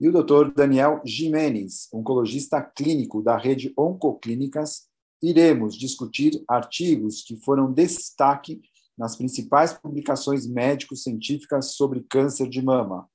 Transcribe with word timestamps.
e 0.00 0.08
o 0.08 0.12
Dr. 0.12 0.52
Daniel 0.54 1.00
Jimenez, 1.04 1.88
oncologista 1.92 2.62
clínico 2.62 3.20
da 3.20 3.36
rede 3.36 3.72
Oncoclínicas, 3.76 4.88
iremos 5.20 5.76
discutir 5.76 6.42
artigos 6.48 7.22
que 7.22 7.36
foram 7.36 7.72
destaque 7.72 8.60
nas 8.96 9.16
principais 9.16 9.72
publicações 9.72 10.46
médico-científicas 10.46 11.72
sobre 11.74 12.04
câncer 12.08 12.48
de 12.48 12.62
mama. 12.62 13.08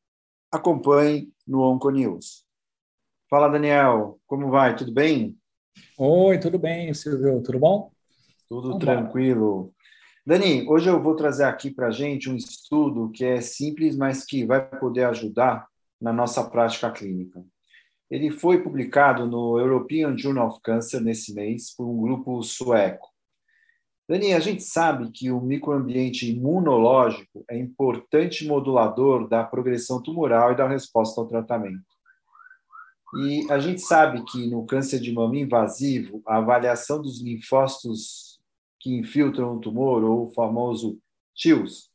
Acompanhe 0.51 1.31
no 1.47 1.61
Onconews. 1.61 2.45
Fala, 3.29 3.47
Daniel, 3.47 4.19
como 4.27 4.49
vai? 4.49 4.75
Tudo 4.75 4.93
bem? 4.93 5.37
Oi, 5.97 6.39
tudo 6.39 6.59
bem, 6.59 6.93
Silvio? 6.93 7.41
Tudo 7.41 7.59
bom? 7.59 7.91
Tudo 8.49 8.67
Vamos 8.67 8.83
tranquilo. 8.83 9.73
Dani, 10.25 10.67
hoje 10.69 10.89
eu 10.89 11.01
vou 11.01 11.15
trazer 11.15 11.45
aqui 11.45 11.71
para 11.71 11.87
a 11.87 11.91
gente 11.91 12.29
um 12.29 12.35
estudo 12.35 13.09
que 13.11 13.25
é 13.25 13.41
simples, 13.41 13.95
mas 13.97 14.25
que 14.25 14.45
vai 14.45 14.65
poder 14.79 15.05
ajudar 15.05 15.67
na 15.99 16.13
nossa 16.13 16.43
prática 16.49 16.91
clínica. 16.91 17.43
Ele 18.09 18.29
foi 18.29 18.61
publicado 18.61 19.25
no 19.25 19.57
European 19.57 20.17
Journal 20.17 20.47
of 20.47 20.59
Cancer 20.61 21.01
nesse 21.01 21.33
mês 21.33 21.73
por 21.75 21.87
um 21.87 22.01
grupo 22.01 22.41
sueco. 22.43 23.09
Dani, 24.07 24.33
a 24.33 24.39
gente 24.39 24.61
sabe 24.61 25.09
que 25.11 25.31
o 25.31 25.39
microambiente 25.39 26.29
imunológico 26.29 27.43
é 27.49 27.57
importante 27.57 28.45
modulador 28.45 29.27
da 29.29 29.43
progressão 29.43 30.01
tumoral 30.01 30.51
e 30.51 30.57
da 30.57 30.67
resposta 30.67 31.21
ao 31.21 31.27
tratamento. 31.27 31.85
E 33.15 33.49
a 33.51 33.59
gente 33.59 33.81
sabe 33.81 34.23
que 34.25 34.47
no 34.47 34.65
câncer 34.65 34.99
de 34.99 35.13
mama 35.13 35.37
invasivo, 35.37 36.21
a 36.27 36.37
avaliação 36.37 37.01
dos 37.01 37.21
linfócitos 37.21 38.39
que 38.79 38.93
infiltram 38.93 39.55
o 39.55 39.59
tumor, 39.59 40.03
ou 40.03 40.27
o 40.27 40.31
famoso 40.31 40.99
TILS, 41.33 41.89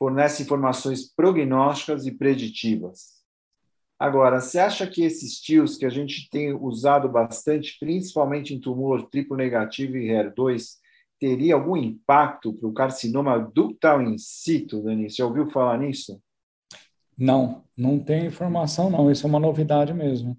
fornece 0.00 0.42
informações 0.42 1.14
prognósticas 1.14 2.06
e 2.06 2.10
preditivas. 2.10 3.20
Agora, 3.98 4.40
você 4.40 4.58
acha 4.58 4.86
que 4.86 5.02
esses 5.02 5.38
TILS 5.38 5.76
que 5.76 5.84
a 5.84 5.90
gente 5.90 6.26
tem 6.30 6.54
usado 6.54 7.06
bastante, 7.06 7.76
principalmente 7.78 8.54
em 8.54 8.58
tumor 8.58 9.10
triplo 9.10 9.36
negativo 9.36 9.98
e 9.98 10.08
HER2, 10.08 10.78
teria 11.18 11.54
algum 11.54 11.76
impacto 11.76 12.54
para 12.54 12.66
o 12.66 12.72
carcinoma 12.72 13.38
ductal 13.38 14.00
in 14.00 14.16
situ, 14.16 14.82
Dani? 14.82 15.10
Você 15.10 15.22
ouviu 15.22 15.50
falar 15.50 15.78
nisso? 15.78 16.18
Não, 17.18 17.62
não 17.76 17.98
tem 17.98 18.24
informação, 18.24 18.88
não. 18.88 19.12
Isso 19.12 19.26
é 19.26 19.28
uma 19.28 19.38
novidade 19.38 19.92
mesmo. 19.92 20.34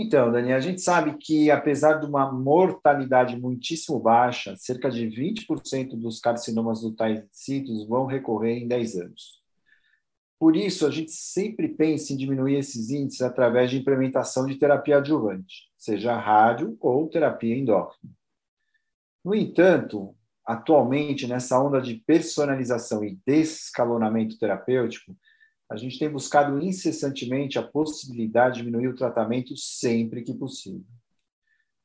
Então, 0.00 0.30
Dani, 0.30 0.52
a 0.52 0.60
gente 0.60 0.80
sabe 0.80 1.18
que, 1.18 1.50
apesar 1.50 1.94
de 1.94 2.06
uma 2.06 2.30
mortalidade 2.30 3.36
muitíssimo 3.36 3.98
baixa, 3.98 4.54
cerca 4.56 4.88
de 4.88 5.04
20% 5.08 5.96
dos 5.96 6.20
carcinomas 6.20 6.84
in 6.84 6.94
situ 7.32 7.84
vão 7.88 8.06
recorrer 8.06 8.58
em 8.58 8.68
10 8.68 8.94
anos. 8.94 9.42
Por 10.38 10.54
isso, 10.54 10.86
a 10.86 10.90
gente 10.92 11.10
sempre 11.10 11.66
pensa 11.66 12.12
em 12.12 12.16
diminuir 12.16 12.58
esses 12.58 12.90
índices 12.90 13.22
através 13.22 13.72
de 13.72 13.78
implementação 13.78 14.46
de 14.46 14.54
terapia 14.54 14.98
adjuvante, 14.98 15.68
seja 15.76 16.16
rádio 16.16 16.76
ou 16.80 17.08
terapia 17.08 17.56
endócrina. 17.56 18.14
No 19.24 19.34
entanto, 19.34 20.14
atualmente, 20.46 21.26
nessa 21.26 21.60
onda 21.60 21.80
de 21.80 21.96
personalização 22.06 23.02
e 23.02 23.18
descalonamento 23.26 24.38
terapêutico, 24.38 25.12
a 25.70 25.76
gente 25.76 25.98
tem 25.98 26.10
buscado 26.10 26.60
incessantemente 26.60 27.58
a 27.58 27.62
possibilidade 27.62 28.56
de 28.56 28.64
diminuir 28.64 28.88
o 28.88 28.96
tratamento 28.96 29.56
sempre 29.56 30.22
que 30.22 30.34
possível. 30.34 30.84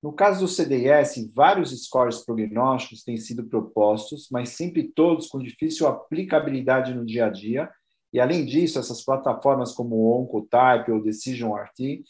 No 0.01 0.11
caso 0.11 0.41
do 0.41 0.47
CDS, 0.47 1.31
vários 1.33 1.71
scores 1.85 2.25
prognósticos 2.25 3.03
têm 3.03 3.17
sido 3.17 3.45
propostos, 3.45 4.27
mas 4.31 4.49
sempre 4.49 4.83
todos 4.83 5.27
com 5.27 5.39
difícil 5.39 5.87
aplicabilidade 5.87 6.93
no 6.93 7.05
dia 7.05 7.27
a 7.27 7.29
dia. 7.29 7.69
E, 8.11 8.19
além 8.19 8.45
disso, 8.45 8.79
essas 8.79 9.03
plataformas 9.03 9.71
como 9.71 9.95
o 9.95 10.21
Oncotype 10.21 10.91
ou 10.91 11.01
Decision 11.01 11.53
RT 11.53 12.03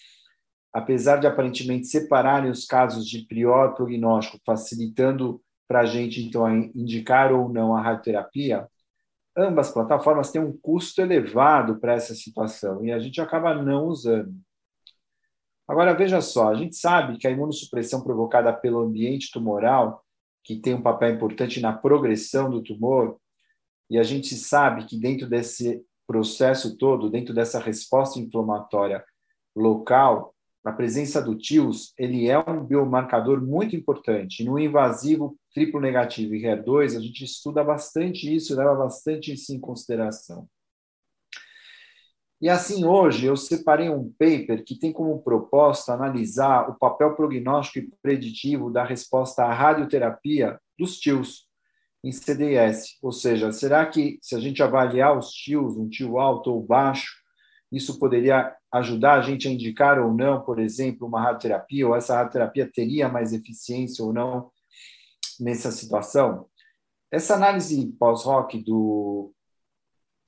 apesar 0.73 1.17
de 1.17 1.27
aparentemente 1.27 1.85
separarem 1.85 2.49
os 2.49 2.65
casos 2.65 3.07
de 3.07 3.19
pior 3.19 3.75
prognóstico, 3.75 4.41
facilitando 4.43 5.39
para 5.67 5.81
a 5.81 5.85
gente, 5.85 6.21
então, 6.21 6.49
indicar 6.75 7.31
ou 7.31 7.47
não 7.47 7.75
a 7.75 7.81
radioterapia, 7.81 8.67
ambas 9.35 9.71
plataformas 9.71 10.31
têm 10.31 10.41
um 10.41 10.55
custo 10.55 11.01
elevado 11.01 11.79
para 11.79 11.93
essa 11.93 12.13
situação 12.13 12.85
e 12.85 12.91
a 12.91 12.99
gente 12.99 13.19
acaba 13.19 13.53
não 13.55 13.85
usando. 13.85 14.33
Agora, 15.67 15.93
veja 15.93 16.21
só, 16.21 16.49
a 16.49 16.55
gente 16.55 16.75
sabe 16.75 17.17
que 17.17 17.27
a 17.27 17.31
imunossupressão 17.31 18.03
provocada 18.03 18.51
pelo 18.51 18.79
ambiente 18.79 19.31
tumoral, 19.31 20.03
que 20.43 20.59
tem 20.59 20.73
um 20.73 20.81
papel 20.81 21.13
importante 21.13 21.61
na 21.61 21.71
progressão 21.71 22.49
do 22.49 22.61
tumor, 22.61 23.17
e 23.89 23.97
a 23.97 24.03
gente 24.03 24.35
sabe 24.35 24.85
que 24.85 24.99
dentro 24.99 25.27
desse 25.27 25.81
processo 26.05 26.77
todo, 26.77 27.09
dentro 27.09 27.33
dessa 27.33 27.59
resposta 27.59 28.19
inflamatória 28.19 29.03
local, 29.55 30.35
a 30.63 30.71
presença 30.71 31.21
do 31.21 31.37
TILS, 31.37 31.93
ele 31.97 32.29
é 32.29 32.39
um 32.39 32.63
biomarcador 32.63 33.41
muito 33.41 33.75
importante. 33.75 34.43
No 34.45 34.57
invasivo 34.57 35.37
triplo 35.53 35.79
negativo 35.79 36.33
e 36.35 36.43
HER2, 36.43 36.97
a 36.97 37.01
gente 37.01 37.23
estuda 37.23 37.63
bastante 37.63 38.33
isso, 38.33 38.55
leva 38.55 38.73
bastante 38.75 39.33
isso 39.33 39.53
em 39.53 39.59
consideração. 39.59 40.47
E 42.41 42.49
assim, 42.49 42.83
hoje, 42.85 43.25
eu 43.25 43.37
separei 43.37 43.89
um 43.89 44.09
paper 44.19 44.65
que 44.65 44.77
tem 44.77 44.91
como 44.91 45.21
proposta 45.21 45.93
analisar 45.93 46.69
o 46.69 46.75
papel 46.75 47.15
prognóstico 47.15 47.79
e 47.79 47.91
preditivo 48.01 48.69
da 48.69 48.83
resposta 48.83 49.43
à 49.43 49.53
radioterapia 49.53 50.59
dos 50.77 50.97
TILs 50.99 51.47
em 52.03 52.11
CDS. 52.11 52.97
Ou 53.01 53.13
seja, 53.13 53.51
será 53.51 53.85
que 53.85 54.17
se 54.21 54.35
a 54.35 54.39
gente 54.39 54.61
avaliar 54.61 55.17
os 55.17 55.29
TILs, 55.29 55.77
um 55.77 55.87
TIL 55.87 56.19
alto 56.19 56.51
ou 56.51 56.61
baixo, 56.61 57.22
isso 57.73 57.97
poderia 57.97 58.55
ajudar 58.71 59.15
a 59.15 59.21
gente 59.21 59.47
a 59.47 59.51
indicar 59.51 59.99
ou 59.99 60.13
não, 60.13 60.41
por 60.41 60.59
exemplo, 60.59 61.07
uma 61.07 61.19
radioterapia, 61.19 61.87
ou 61.87 61.95
essa 61.95 62.15
radioterapia 62.15 62.69
teria 62.71 63.09
mais 63.09 63.33
eficiência 63.33 64.05
ou 64.05 64.13
não 64.13 64.51
nessa 65.39 65.71
situação? 65.71 66.47
Essa 67.11 67.33
análise 67.33 67.91
pós-hoc 67.99 68.53
do 68.63 69.33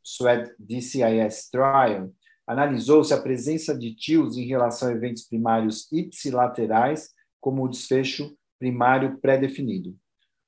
SWED 0.03 0.55
DCIS 0.59 1.49
Trial 1.51 2.11
analisou 2.47 3.03
se 3.03 3.13
a 3.13 3.21
presença 3.21 3.77
de 3.77 3.95
TIOS 3.95 4.37
em 4.37 4.47
relação 4.47 4.89
a 4.89 4.91
eventos 4.91 5.23
primários 5.23 5.91
ipsilaterais 5.91 7.09
como 7.39 7.63
o 7.63 7.67
desfecho 7.67 8.35
primário 8.59 9.19
pré-definido. 9.19 9.95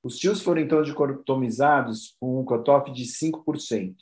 Os 0.03 0.18
TIOS 0.18 0.41
foram 0.41 0.62
então 0.62 0.81
dicotomizados 0.81 2.16
com 2.19 2.40
um 2.40 2.46
cutoff 2.46 2.91
de 2.91 3.03
5%. 3.03 3.96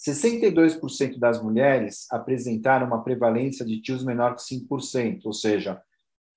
62% 0.00 1.18
das 1.18 1.42
mulheres 1.42 2.06
apresentaram 2.10 2.86
uma 2.86 3.04
prevalência 3.04 3.66
de 3.66 3.80
TIOS 3.82 4.02
menor 4.02 4.34
que 4.34 4.42
5%, 4.42 5.20
ou 5.26 5.32
seja, 5.32 5.82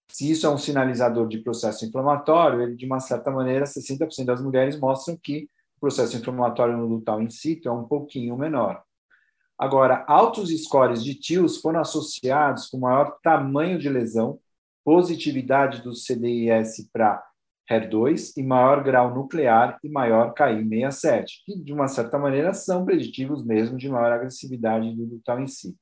se 0.09 0.29
isso 0.29 0.46
é 0.46 0.50
um 0.50 0.57
sinalizador 0.57 1.28
de 1.28 1.40
processo 1.40 1.85
inflamatório, 1.85 2.62
ele, 2.62 2.75
de 2.75 2.85
uma 2.85 3.00
certa 3.00 3.31
maneira, 3.31 3.66
60% 3.66 4.25
das 4.25 4.41
mulheres 4.41 4.78
mostram 4.78 5.18
que 5.18 5.50
o 5.78 5.79
processo 5.79 6.18
inflamatório 6.18 6.78
no 6.78 6.88
ductal 6.88 7.22
in 7.22 7.29
situ 7.29 7.69
é 7.69 7.72
um 7.72 7.85
pouquinho 7.85 8.38
menor. 8.38 8.84
Agora, 9.57 10.03
altos 10.07 10.50
scores 10.63 11.03
de 11.03 11.16
TIOS 11.16 11.57
foram 11.57 11.80
associados 11.80 12.68
com 12.68 12.80
maior 12.80 13.18
tamanho 13.24 13.80
de 13.80 13.88
lesão, 13.88 14.40
positividade 14.84 15.81
do 15.81 15.95
CDIS 15.95 16.89
para 16.92 17.24
HER2 17.69 18.33
e 18.38 18.44
maior 18.44 18.83
grau 18.83 19.13
nuclear 19.13 19.80
e 19.83 19.89
maior 19.89 20.33
KI67, 20.33 21.25
que, 21.45 21.57
de 21.57 21.74
uma 21.74 21.88
certa 21.88 22.18
maneira, 22.18 22.54
são 22.54 22.83
preditivos 22.83 23.44
mesmo 23.45 23.77
de 23.77 23.89
maior 23.89 24.12
agressividade 24.12 24.94
do 24.95 25.06
ductal 25.06 25.42
in 25.42 25.48
situ. 25.48 25.77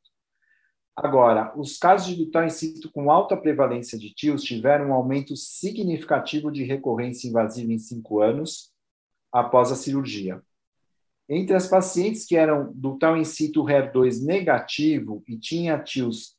Agora, 0.95 1.51
os 1.57 1.77
casos 1.77 2.07
de 2.07 2.23
ductal 2.23 2.45
in 2.45 2.49
situ 2.49 2.91
com 2.91 3.09
alta 3.09 3.35
prevalência 3.35 3.97
de 3.97 4.13
TIOS 4.13 4.43
tiveram 4.43 4.89
um 4.89 4.93
aumento 4.93 5.35
significativo 5.35 6.51
de 6.51 6.63
recorrência 6.63 7.27
invasiva 7.27 7.71
em 7.71 7.79
cinco 7.79 8.21
anos 8.21 8.71
após 9.31 9.71
a 9.71 9.75
cirurgia. 9.75 10.41
Entre 11.27 11.55
as 11.55 11.67
pacientes 11.67 12.25
que 12.25 12.35
eram 12.35 12.71
ductal 12.75 13.17
in 13.17 13.23
situ 13.23 13.63
HER2 13.63 14.23
negativo 14.23 15.23
e 15.27 15.39
tinha 15.39 15.79
TIOS 15.79 16.35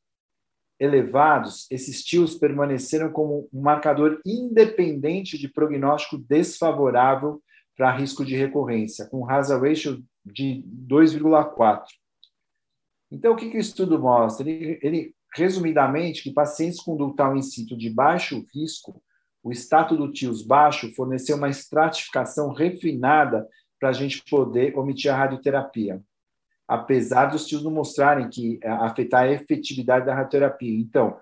elevados, 0.82 1.70
esses 1.70 2.02
tios 2.02 2.34
permaneceram 2.34 3.12
como 3.12 3.48
um 3.52 3.60
marcador 3.62 4.20
independente 4.26 5.38
de 5.38 5.48
prognóstico 5.48 6.18
desfavorável 6.18 7.40
para 7.76 7.96
risco 7.96 8.24
de 8.24 8.34
recorrência, 8.34 9.06
com 9.06 9.30
hazard 9.30 9.64
ratio 9.64 10.02
de 10.26 10.64
2,4. 10.88 11.84
Então, 13.12 13.32
o 13.32 13.36
que, 13.36 13.48
que 13.48 13.58
o 13.58 13.60
estudo 13.60 13.96
mostra? 13.96 14.48
Ele, 14.50 14.80
ele 14.82 15.14
resumidamente, 15.36 16.24
que 16.24 16.32
pacientes 16.32 16.80
com 16.80 16.96
ductal 16.96 17.36
in 17.36 17.42
situ 17.42 17.76
de 17.76 17.88
baixo 17.88 18.44
risco, 18.52 19.00
o 19.40 19.52
status 19.52 19.96
do 19.96 20.12
TIOS 20.12 20.42
baixo 20.42 20.92
forneceu 20.96 21.36
uma 21.36 21.48
estratificação 21.48 22.52
refinada 22.52 23.48
para 23.78 23.90
a 23.90 23.92
gente 23.92 24.20
poder 24.28 24.76
omitir 24.76 25.12
a 25.12 25.16
radioterapia, 25.16 26.02
apesar 26.66 27.26
dos 27.26 27.46
TIOS 27.46 27.62
não 27.62 27.70
mostrarem 27.70 28.28
que 28.28 28.58
é, 28.62 28.68
afetar 28.68 29.24
a 29.24 29.32
efetividade 29.32 30.06
da 30.06 30.14
radioterapia. 30.14 30.78
Então, 30.78 31.18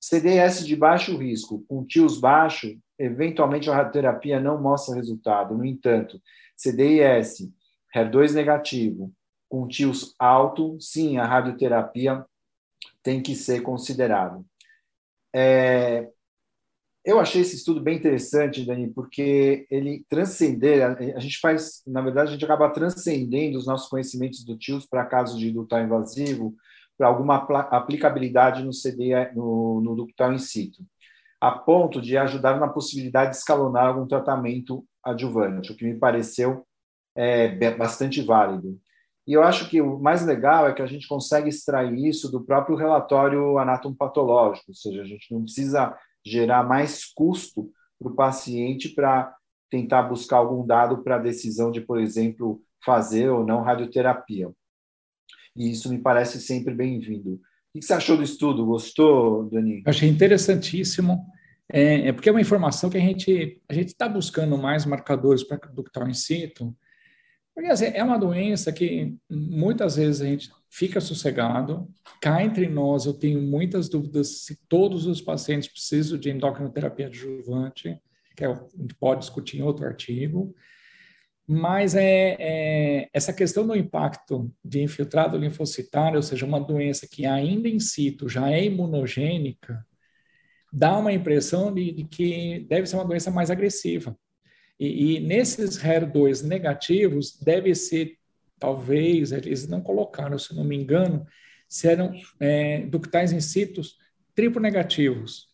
CDS 0.00 0.66
de 0.66 0.76
baixo 0.76 1.16
risco, 1.16 1.64
com 1.68 1.84
TIOS 1.84 2.20
baixo, 2.20 2.78
eventualmente 2.98 3.68
a 3.68 3.74
radioterapia 3.74 4.40
não 4.40 4.60
mostra 4.60 4.94
resultado. 4.94 5.56
No 5.56 5.64
entanto, 5.64 6.20
CDIS, 6.56 7.50
HER2 7.94 8.32
negativo, 8.32 9.12
com 9.48 9.66
TIOS 9.66 10.14
alto, 10.18 10.78
sim, 10.80 11.16
a 11.18 11.24
radioterapia 11.24 12.24
tem 13.02 13.22
que 13.22 13.34
ser 13.34 13.62
considerado. 13.62 14.44
É, 15.34 16.10
eu 17.08 17.18
achei 17.18 17.40
esse 17.40 17.56
estudo 17.56 17.80
bem 17.80 17.96
interessante, 17.96 18.66
Dani, 18.66 18.92
porque 18.92 19.66
ele 19.70 20.04
transcender, 20.10 20.84
a 21.16 21.18
gente 21.18 21.40
faz, 21.40 21.82
na 21.86 22.02
verdade, 22.02 22.28
a 22.28 22.32
gente 22.32 22.44
acaba 22.44 22.68
transcendendo 22.68 23.56
os 23.56 23.66
nossos 23.66 23.88
conhecimentos 23.88 24.44
do 24.44 24.58
TIOS 24.58 24.84
para 24.84 25.06
casos 25.06 25.40
de 25.40 25.50
ductal 25.50 25.82
invasivo, 25.82 26.54
para 26.98 27.06
alguma 27.06 27.36
aplicabilidade 27.70 28.62
no 28.62 28.74
CD, 28.74 29.32
no, 29.34 29.80
no 29.80 29.96
ductal 29.96 30.34
in 30.34 30.38
situ, 30.38 30.82
a 31.40 31.50
ponto 31.50 31.98
de 32.02 32.18
ajudar 32.18 32.60
na 32.60 32.68
possibilidade 32.68 33.30
de 33.30 33.36
escalonar 33.38 33.86
algum 33.86 34.06
tratamento 34.06 34.84
adjuvante, 35.02 35.72
o 35.72 35.76
que 35.76 35.86
me 35.86 35.98
pareceu 35.98 36.66
é, 37.16 37.70
bastante 37.70 38.20
válido. 38.20 38.78
E 39.26 39.32
eu 39.32 39.42
acho 39.42 39.70
que 39.70 39.80
o 39.80 39.98
mais 39.98 40.26
legal 40.26 40.68
é 40.68 40.74
que 40.74 40.82
a 40.82 40.86
gente 40.86 41.08
consegue 41.08 41.48
extrair 41.48 42.06
isso 42.06 42.30
do 42.30 42.44
próprio 42.44 42.76
relatório 42.76 43.56
anatomopatológico, 43.56 44.66
ou 44.68 44.74
seja, 44.74 45.00
a 45.00 45.06
gente 45.06 45.32
não 45.32 45.42
precisa 45.42 45.96
gerar 46.24 46.62
mais 46.62 47.04
custo 47.04 47.70
para 47.98 48.12
o 48.12 48.14
paciente 48.14 48.90
para 48.90 49.34
tentar 49.70 50.02
buscar 50.04 50.38
algum 50.38 50.66
dado 50.66 51.02
para 51.02 51.16
a 51.16 51.20
decisão 51.20 51.70
de, 51.70 51.80
por 51.80 52.00
exemplo, 52.00 52.62
fazer 52.84 53.28
ou 53.28 53.44
não 53.44 53.62
radioterapia. 53.62 54.50
E 55.56 55.70
isso 55.70 55.90
me 55.90 55.98
parece 55.98 56.40
sempre 56.40 56.74
bem-vindo. 56.74 57.40
O 57.74 57.78
que 57.80 57.84
você 57.84 57.92
achou 57.92 58.16
do 58.16 58.22
estudo? 58.22 58.64
Gostou, 58.64 59.48
Dani? 59.50 59.82
achei 59.84 60.08
interessantíssimo. 60.08 61.26
É, 61.70 62.08
é, 62.08 62.12
porque 62.12 62.28
é 62.28 62.32
uma 62.32 62.40
informação 62.40 62.88
que 62.88 62.96
a 62.96 63.00
gente 63.00 63.60
a 63.68 63.74
gente 63.74 63.88
está 63.88 64.08
buscando 64.08 64.56
mais 64.56 64.86
marcadores 64.86 65.44
para 65.44 65.58
ductal 65.70 66.08
in 66.08 66.14
situ, 66.14 66.74
porque 67.54 67.68
assim, 67.70 67.86
é 67.86 68.02
uma 68.02 68.18
doença 68.18 68.72
que 68.72 69.14
muitas 69.28 69.96
vezes 69.96 70.22
a 70.22 70.24
gente 70.24 70.48
fica 70.70 71.00
sossegado, 71.00 71.88
cá 72.20 72.42
entre 72.42 72.68
nós 72.68 73.06
eu 73.06 73.14
tenho 73.14 73.40
muitas 73.40 73.88
dúvidas 73.88 74.44
se 74.44 74.58
todos 74.68 75.06
os 75.06 75.20
pacientes 75.20 75.68
precisam 75.68 76.18
de 76.18 76.30
endocrinoterapia 76.30 77.06
adjuvante, 77.06 77.98
que 78.36 78.44
é, 78.44 78.48
a 78.48 78.54
gente 78.78 78.94
pode 78.94 79.20
discutir 79.20 79.58
em 79.58 79.62
outro 79.62 79.86
artigo, 79.86 80.54
mas 81.50 81.94
é, 81.94 82.36
é, 82.38 83.08
essa 83.10 83.32
questão 83.32 83.66
do 83.66 83.74
impacto 83.74 84.52
de 84.62 84.82
infiltrado 84.82 85.38
linfocitário, 85.38 86.16
ou 86.16 86.22
seja, 86.22 86.44
uma 86.44 86.60
doença 86.60 87.08
que 87.10 87.24
ainda 87.24 87.66
em 87.68 87.80
situ 87.80 88.28
já 88.28 88.50
é 88.50 88.64
imunogênica, 88.64 89.82
dá 90.70 90.98
uma 90.98 91.10
impressão 91.10 91.72
de, 91.72 91.90
de 91.90 92.04
que 92.04 92.66
deve 92.68 92.86
ser 92.86 92.96
uma 92.96 93.04
doença 93.06 93.30
mais 93.30 93.50
agressiva. 93.50 94.14
E, 94.78 95.16
e 95.16 95.20
nesses 95.20 95.78
HER2 95.78 96.46
negativos, 96.46 97.40
deve 97.40 97.74
ser, 97.74 98.17
talvez, 98.58 99.32
eles 99.32 99.66
não 99.68 99.80
colocaram, 99.80 100.38
se 100.38 100.54
não 100.54 100.64
me 100.64 100.76
engano, 100.76 101.26
se 101.68 101.88
eram 101.88 102.12
é, 102.40 102.80
ductais 102.86 103.32
in 103.32 103.40
situ 103.40 103.82
triplo 104.34 104.60
negativos, 104.60 105.48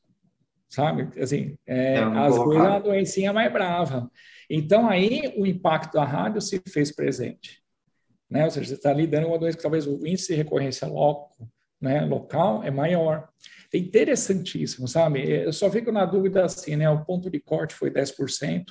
sabe? 0.69 1.09
Assim, 1.21 1.57
é, 1.67 1.99
às 1.99 2.37
vezes 2.37 2.61
a 2.61 2.79
doencinha 2.79 3.31
é 3.31 3.33
mais 3.33 3.53
brava. 3.53 4.11
Então, 4.49 4.89
aí 4.89 5.33
o 5.37 5.47
impacto 5.47 5.95
da 5.95 6.05
rádio 6.05 6.41
se 6.41 6.61
fez 6.69 6.95
presente. 6.95 7.63
Né? 8.29 8.45
Ou 8.45 8.51
seja, 8.51 8.69
você 8.69 8.75
está 8.75 8.93
lidando 8.93 9.27
com 9.27 9.33
uma 9.33 9.39
doença 9.39 9.57
que 9.57 9.63
talvez 9.63 9.87
o 9.87 10.07
índice 10.07 10.29
de 10.29 10.35
recorrência 10.35 10.87
loco, 10.87 11.49
né, 11.81 12.03
local 12.03 12.63
é 12.63 12.71
maior. 12.71 13.29
É 13.73 13.79
interessantíssimo, 13.79 14.87
sabe? 14.87 15.29
Eu 15.29 15.53
só 15.53 15.71
fico 15.71 15.91
na 15.91 16.05
dúvida 16.05 16.45
assim, 16.45 16.77
né? 16.77 16.89
O 16.89 17.05
ponto 17.05 17.29
de 17.29 17.41
corte 17.41 17.75
foi 17.75 17.91
10%, 17.91 18.67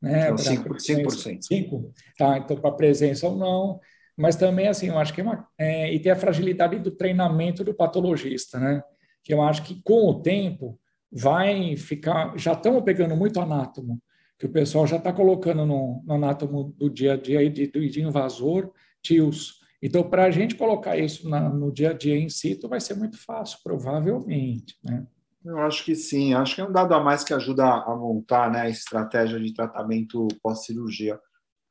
né? 0.00 0.30
Então, 0.30 0.36
5%. 0.36 1.04
5%. 1.04 1.40
5%. 1.50 1.92
Tá, 2.16 2.38
então, 2.38 2.56
para 2.56 2.72
presença 2.72 3.28
ou 3.28 3.36
não. 3.36 3.80
Mas 4.16 4.36
também, 4.36 4.68
assim, 4.68 4.88
eu 4.88 4.98
acho 4.98 5.14
que 5.14 5.20
é 5.20 5.24
uma. 5.24 5.46
É, 5.58 5.92
e 5.92 5.98
tem 5.98 6.12
a 6.12 6.16
fragilidade 6.16 6.78
do 6.78 6.90
treinamento 6.90 7.64
do 7.64 7.74
patologista, 7.74 8.58
né? 8.58 8.82
Que 9.22 9.32
eu 9.32 9.42
acho 9.42 9.62
que 9.62 9.80
com 9.82 10.08
o 10.08 10.20
tempo 10.20 10.78
vai 11.10 11.76
ficar. 11.76 12.36
Já 12.36 12.52
estamos 12.52 12.82
pegando 12.82 13.16
muito 13.16 13.40
anátomo, 13.40 14.00
que 14.38 14.46
o 14.46 14.52
pessoal 14.52 14.86
já 14.86 14.96
está 14.96 15.12
colocando 15.12 15.64
no, 15.66 16.02
no, 16.04 16.14
anátomo 16.14 16.74
do 16.76 16.88
dia 16.90 17.14
a 17.14 17.16
dia 17.16 17.48
de, 17.48 17.66
de 17.66 18.02
invasor, 18.02 18.72
TIOS. 19.02 19.60
Então, 19.82 20.02
para 20.02 20.24
a 20.24 20.30
gente 20.30 20.54
colocar 20.54 20.98
isso 20.98 21.28
na, 21.28 21.48
no 21.48 21.72
dia 21.72 21.90
a 21.90 21.94
dia 21.94 22.16
em 22.16 22.28
situ, 22.28 22.68
vai 22.68 22.80
ser 22.80 22.94
muito 22.94 23.16
fácil, 23.16 23.58
provavelmente, 23.62 24.76
né? 24.84 25.06
Eu 25.44 25.58
acho 25.60 25.84
que 25.84 25.94
sim, 25.94 26.34
acho 26.34 26.54
que 26.54 26.60
é 26.60 26.64
um 26.64 26.72
dado 26.72 26.94
a 26.94 27.00
mais 27.00 27.24
que 27.24 27.32
ajuda 27.32 27.64
a 27.64 27.96
montar 27.96 28.50
né, 28.50 28.62
a 28.62 28.68
estratégia 28.68 29.40
de 29.40 29.54
tratamento 29.54 30.28
pós-cirurgia. 30.42 31.18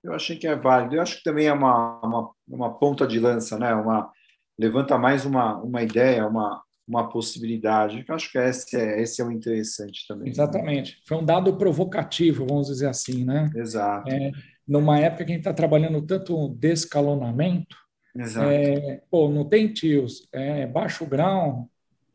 Eu 0.04 0.14
achei 0.14 0.38
que 0.38 0.48
é 0.48 0.56
válido. 0.56 0.96
Eu 0.96 1.02
acho 1.02 1.18
que 1.18 1.24
também 1.24 1.48
é 1.48 1.54
uma, 1.54 2.00
uma, 2.02 2.32
uma 2.48 2.80
ponta 2.80 3.06
de 3.06 3.20
lança, 3.20 3.60
né? 3.60 3.74
uma, 3.76 4.12
levanta 4.58 4.98
mais 4.98 5.26
uma, 5.26 5.58
uma 5.58 5.84
ideia, 5.84 6.26
uma, 6.26 6.62
uma 6.88 7.10
possibilidade. 7.10 8.04
Eu 8.08 8.16
acho 8.16 8.32
que 8.32 8.38
esse 8.38 8.76
é, 8.76 9.02
esse 9.02 9.22
é 9.22 9.26
o 9.26 9.32
interessante 9.32 10.06
também. 10.08 10.30
Exatamente. 10.30 11.02
Foi 11.08 11.18
um 11.18 11.26
dado 11.26 11.56
provocativo, 11.56 12.48
vamos 12.48 12.68
dizer 12.68 12.88
assim, 12.88 13.24
né? 13.24 13.52
Exato. 13.56 14.10
É, 14.10 14.32
numa 14.68 15.00
época 15.00 15.26
que 15.26 15.32
a 15.32 15.36
gente 15.36 15.42
está 15.42 15.54
trabalhando 15.54 16.02
tanto 16.02 16.50
descalonamento, 16.58 17.76
Exato. 18.16 18.50
É, 18.50 19.02
pô, 19.10 19.30
não 19.30 19.48
tem 19.48 19.72
tios, 19.72 20.28
é 20.32 20.66
baixo 20.66 21.06
grau, 21.06 21.70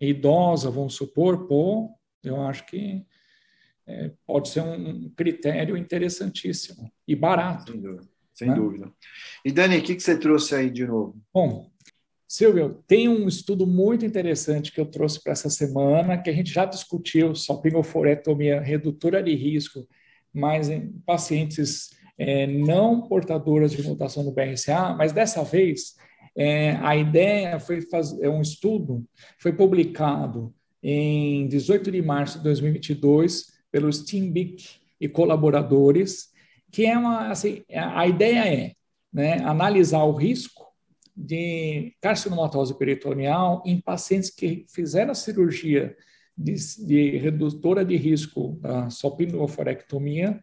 idosa, 0.08 0.70
vamos 0.70 0.94
supor, 0.94 1.46
pô, 1.46 1.90
eu 2.22 2.40
acho 2.42 2.66
que 2.66 3.04
é, 3.86 4.10
pode 4.26 4.48
ser 4.48 4.62
um 4.62 5.10
critério 5.10 5.76
interessantíssimo 5.76 6.90
e 7.06 7.14
barato. 7.14 7.72
Sem 7.72 7.80
dúvida. 7.80 8.08
Sem 8.32 8.48
né? 8.48 8.54
dúvida. 8.54 8.92
E 9.44 9.52
Dani, 9.52 9.78
o 9.78 9.82
que, 9.82 9.94
que 9.94 10.02
você 10.02 10.18
trouxe 10.18 10.54
aí 10.54 10.70
de 10.70 10.86
novo? 10.86 11.16
Bom, 11.32 11.70
Silvio, 12.26 12.82
tem 12.86 13.08
um 13.08 13.28
estudo 13.28 13.66
muito 13.66 14.04
interessante 14.04 14.72
que 14.72 14.80
eu 14.80 14.86
trouxe 14.86 15.22
para 15.22 15.32
essa 15.32 15.50
semana, 15.50 16.18
que 16.18 16.30
a 16.30 16.32
gente 16.32 16.52
já 16.52 16.64
discutiu, 16.64 17.34
salpingoforetomia 17.34 18.60
redutora 18.60 19.22
de 19.22 19.34
risco, 19.34 19.86
mas 20.32 20.68
em 20.68 20.90
pacientes 21.06 21.90
é, 22.18 22.46
não 22.46 23.02
portadoras 23.02 23.72
de 23.72 23.82
mutação 23.82 24.24
do 24.24 24.32
BRCA, 24.32 24.94
mas 24.96 25.12
dessa 25.12 25.44
vez 25.44 25.94
é, 26.36 26.72
a 26.82 26.96
ideia 26.96 27.60
foi 27.60 27.80
fazer 27.80 28.28
um 28.28 28.40
estudo, 28.40 29.04
foi 29.38 29.52
publicado 29.52 30.54
em 30.82 31.46
18 31.48 31.90
de 31.90 32.02
março 32.02 32.38
de 32.38 32.44
2022 32.44 33.52
pelos 33.70 34.04
Timbic 34.04 34.80
e 35.00 35.08
colaboradores, 35.08 36.28
que 36.70 36.86
é 36.86 36.96
uma, 36.98 37.28
assim, 37.28 37.62
a 37.72 38.06
ideia 38.06 38.46
é 38.46 38.72
né, 39.12 39.38
analisar 39.44 40.02
o 40.02 40.12
risco 40.12 40.64
de 41.16 41.94
carcinomatose 42.00 42.76
peritoneal 42.76 43.62
em 43.64 43.80
pacientes 43.80 44.30
que 44.30 44.66
fizeram 44.68 45.12
a 45.12 45.14
cirurgia 45.14 45.96
de, 46.36 46.54
de 46.84 47.16
redutora 47.18 47.84
de 47.84 47.96
risco 47.96 48.58
da 48.60 48.90
salpingoforectomia, 48.90 50.40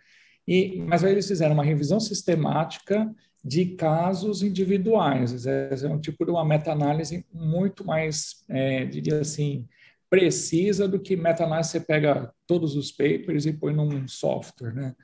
e, 0.47 0.81
mas 0.87 1.03
aí 1.03 1.11
eles 1.11 1.27
fizeram 1.27 1.53
uma 1.53 1.63
revisão 1.63 1.99
sistemática 1.99 3.13
de 3.43 3.65
casos 3.75 4.43
individuais. 4.43 5.45
É, 5.45 5.69
é 5.83 5.87
um 5.87 5.99
tipo 5.99 6.25
de 6.25 6.31
uma 6.31 6.45
meta-análise 6.45 7.25
muito 7.33 7.85
mais, 7.85 8.43
é, 8.49 8.85
diria 8.85 9.19
assim, 9.19 9.67
precisa 10.09 10.87
do 10.87 10.99
que 10.99 11.15
meta-análise 11.15 11.69
você 11.69 11.79
pega 11.79 12.31
todos 12.45 12.75
os 12.75 12.91
papers 12.91 13.45
e 13.45 13.53
põe 13.53 13.73
num 13.73 14.07
software, 14.07 14.73
né? 14.73 14.95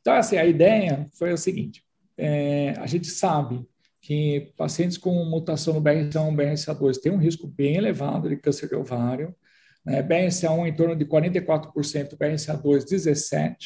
Então, 0.00 0.14
assim, 0.14 0.36
a 0.36 0.46
ideia 0.46 1.06
foi 1.12 1.30
a 1.30 1.36
seguinte, 1.36 1.84
é, 2.16 2.74
a 2.78 2.86
gente 2.86 3.06
sabe 3.06 3.66
que 4.00 4.52
pacientes 4.56 4.96
com 4.96 5.24
mutação 5.24 5.74
no 5.74 5.82
BRCA1 5.82 6.34
BRCA2 6.34 6.98
têm 6.98 7.12
um 7.12 7.18
risco 7.18 7.46
bem 7.46 7.76
elevado 7.76 8.28
de 8.28 8.36
câncer 8.36 8.68
de 8.68 8.74
ovário, 8.74 9.34
né? 9.84 10.02
BRCA1 10.02 10.68
em 10.68 10.74
torno 10.74 10.96
de 10.96 11.04
44%, 11.04 12.16
BRCA2 12.16 12.84
17%, 12.84 13.56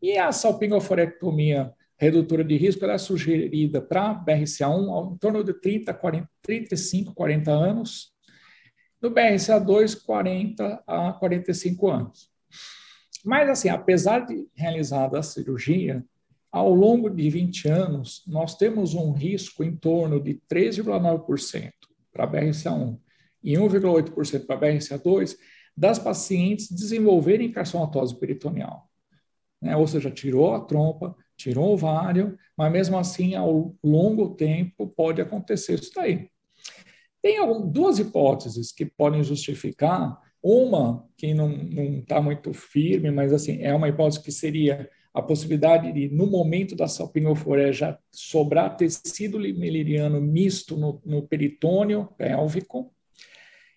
e 0.00 0.18
a 0.18 0.32
salpingoforectomia 0.32 1.72
redutora 2.02 2.42
de 2.42 2.56
risco 2.56 2.84
ela 2.84 2.94
é 2.94 2.98
sugerida 2.98 3.80
para 3.80 4.12
BRCA1 4.12 5.14
em 5.14 5.18
torno 5.18 5.44
de 5.44 5.54
30, 5.54 5.94
40, 5.94 6.28
35, 6.42 7.14
40 7.14 7.50
anos, 7.52 8.12
no 9.00 9.10
BRCA2, 9.10 10.02
40 10.04 10.82
a 10.84 11.12
45 11.12 11.90
anos. 11.90 12.28
Mas, 13.24 13.48
assim, 13.48 13.68
apesar 13.68 14.26
de 14.26 14.48
realizada 14.52 15.18
a 15.18 15.22
cirurgia, 15.22 16.04
ao 16.50 16.74
longo 16.74 17.08
de 17.08 17.30
20 17.30 17.68
anos, 17.68 18.24
nós 18.26 18.56
temos 18.56 18.94
um 18.94 19.12
risco 19.12 19.62
em 19.62 19.74
torno 19.76 20.20
de 20.20 20.40
3,9% 20.50 21.72
para 22.12 22.26
BRCA1 22.26 22.98
e 23.44 23.54
1,8% 23.54 24.44
para 24.44 24.60
BRCA2 24.60 25.36
das 25.76 26.00
pacientes 26.00 26.70
desenvolverem 26.70 27.52
carcinose 27.52 28.18
peritoneal. 28.18 28.88
Né? 29.60 29.76
Ou 29.76 29.86
seja, 29.86 30.10
tirou 30.10 30.52
a 30.54 30.60
trompa, 30.60 31.16
tirou 31.42 31.70
o 31.70 31.72
ovário, 31.72 32.38
mas 32.56 32.72
mesmo 32.72 32.96
assim, 32.96 33.34
ao 33.34 33.74
longo 33.82 34.34
tempo, 34.34 34.86
pode 34.86 35.20
acontecer 35.20 35.74
isso 35.74 35.92
daí. 35.94 36.28
Tem 37.20 37.38
duas 37.70 37.98
hipóteses 37.98 38.72
que 38.72 38.86
podem 38.86 39.22
justificar. 39.22 40.20
Uma 40.42 41.08
que 41.16 41.32
não 41.32 41.52
está 42.00 42.20
muito 42.20 42.52
firme, 42.52 43.12
mas 43.12 43.32
assim 43.32 43.62
é 43.62 43.72
uma 43.72 43.88
hipótese 43.88 44.20
que 44.20 44.32
seria 44.32 44.90
a 45.14 45.22
possibilidade 45.22 45.92
de, 45.92 46.08
no 46.08 46.26
momento 46.26 46.74
da 46.74 46.88
salpingoforé, 46.88 47.72
já 47.72 47.96
sobrar 48.10 48.76
tecido 48.76 49.38
limeriano 49.38 50.20
misto 50.20 50.76
no, 50.76 51.00
no 51.04 51.22
peritônio 51.22 52.08
pélvico. 52.16 52.92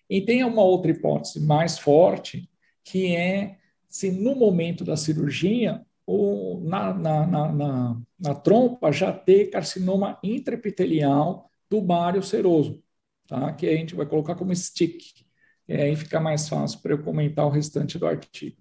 E 0.08 0.20
tem 0.20 0.42
uma 0.42 0.62
outra 0.62 0.90
hipótese 0.90 1.40
mais 1.40 1.78
forte, 1.78 2.48
que 2.82 3.14
é 3.14 3.58
se 3.88 4.10
no 4.10 4.34
momento 4.34 4.84
da 4.84 4.96
cirurgia, 4.96 5.84
ou 6.06 6.60
na, 6.60 6.94
na, 6.94 7.26
na, 7.26 8.00
na, 8.18 8.34
trompa 8.36 8.92
já 8.92 9.12
ter 9.12 9.50
carcinoma 9.50 10.18
intraepitelial 10.22 11.50
do 11.68 11.80
bário 11.80 12.22
seroso 12.22 12.80
tá? 13.26 13.52
que 13.52 13.68
a 13.68 13.76
gente 13.76 13.94
vai 13.94 14.06
colocar 14.06 14.36
como 14.36 14.54
stick. 14.54 15.02
E 15.68 15.74
aí 15.74 15.96
fica 15.96 16.20
mais 16.20 16.48
fácil 16.48 16.80
para 16.80 16.92
eu 16.92 17.02
comentar 17.02 17.44
o 17.44 17.50
restante 17.50 17.98
do 17.98 18.06
artigo. 18.06 18.56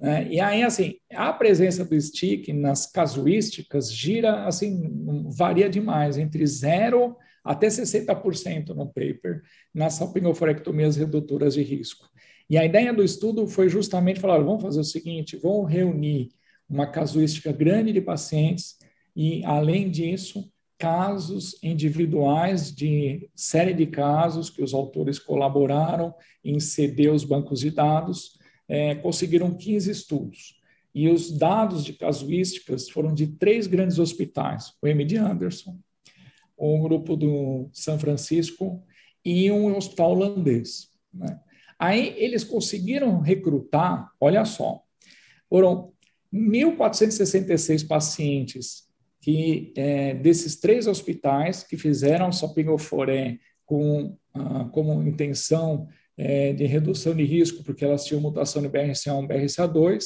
É, 0.00 0.28
e 0.28 0.40
aí, 0.40 0.62
assim, 0.62 0.96
a 1.12 1.32
presença 1.32 1.84
do 1.84 1.98
stick 1.98 2.48
nas 2.48 2.84
casuísticas 2.84 3.90
gira, 3.90 4.44
assim, 4.46 4.92
varia 5.30 5.70
demais, 5.70 6.18
entre 6.18 6.46
0 6.46 7.16
até 7.42 7.68
60% 7.68 8.74
no 8.74 8.86
paper, 8.86 9.42
nas 9.72 9.94
salpingoforectomias 9.94 10.96
redutoras 10.96 11.54
de 11.54 11.62
risco. 11.62 12.08
E 12.48 12.58
a 12.58 12.64
ideia 12.64 12.92
do 12.92 13.02
estudo 13.02 13.46
foi 13.46 13.68
justamente 13.68 14.20
falar, 14.20 14.38
vamos 14.38 14.62
fazer 14.62 14.80
o 14.80 14.84
seguinte, 14.84 15.36
vamos 15.36 15.70
reunir 15.70 16.30
uma 16.68 16.86
casuística 16.86 17.52
grande 17.52 17.92
de 17.92 18.00
pacientes 18.00 18.78
e, 19.14 19.44
além 19.44 19.90
disso, 19.90 20.50
casos 20.78 21.56
individuais 21.62 22.74
de 22.74 23.30
série 23.34 23.72
de 23.72 23.86
casos 23.86 24.50
que 24.50 24.62
os 24.62 24.74
autores 24.74 25.18
colaboraram 25.18 26.14
em 26.44 26.58
ceder 26.58 27.12
os 27.12 27.24
bancos 27.24 27.60
de 27.60 27.70
dados, 27.70 28.38
é, 28.68 28.94
conseguiram 28.94 29.54
15 29.54 29.90
estudos. 29.90 30.60
E 30.94 31.08
os 31.08 31.36
dados 31.36 31.84
de 31.84 31.92
casuísticas 31.92 32.88
foram 32.88 33.14
de 33.14 33.26
três 33.26 33.66
grandes 33.66 33.98
hospitais, 33.98 34.74
o 34.80 34.86
MD 34.86 35.16
Anderson, 35.16 35.78
o 36.56 36.78
grupo 36.82 37.16
do 37.16 37.68
São 37.72 37.98
Francisco 37.98 38.82
e 39.24 39.50
um 39.50 39.76
hospital 39.76 40.12
holandês. 40.12 40.88
Né? 41.12 41.40
Aí 41.78 42.14
eles 42.16 42.44
conseguiram 42.44 43.20
recrutar, 43.20 44.12
olha 44.20 44.44
só, 44.44 44.82
foram 45.48 45.93
1.466 46.34 47.86
pacientes 47.86 48.84
que 49.20 49.72
é, 49.76 50.14
desses 50.14 50.56
três 50.56 50.86
hospitais 50.86 51.62
que 51.62 51.78
fizeram 51.78 52.30
salpingoforé 52.30 53.38
com 53.64 54.18
ah, 54.34 54.68
como 54.72 55.00
intenção 55.02 55.88
é, 56.16 56.52
de 56.52 56.66
redução 56.66 57.14
de 57.14 57.24
risco, 57.24 57.64
porque 57.64 57.84
elas 57.84 58.04
tinham 58.04 58.20
mutação 58.20 58.60
de 58.60 58.68
BRCA1 58.68 59.26
BRCA2, 59.26 60.04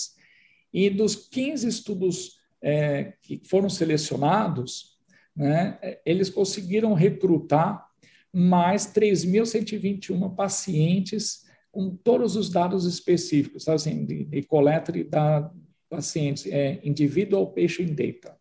e 0.73 0.90
dos 0.90 1.16
15 1.16 1.66
estudos 1.66 2.37
é, 2.62 3.14
que 3.23 3.42
foram 3.49 3.68
selecionados, 3.68 4.99
né, 5.35 5.78
eles 6.04 6.28
conseguiram 6.28 6.94
recrutar 6.94 7.87
mais 8.32 8.87
3.121 8.92 10.35
pacientes 10.35 11.44
com 11.73 11.97
todos 11.97 12.37
os 12.37 12.50
dados 12.50 12.85
específicos, 12.85 13.66
assim, 13.66 14.04
de, 14.04 14.25
de 14.25 14.42
coleta 14.42 14.92
de 14.92 15.04
da, 15.04 15.50
pacientes, 15.88 16.47
é, 16.47 16.80
individual 16.85 17.52
patient 17.52 17.90
data. 17.95 18.37